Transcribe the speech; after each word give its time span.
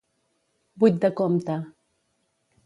Buit 0.83 0.97
de 1.03 1.11
compte. 1.19 1.59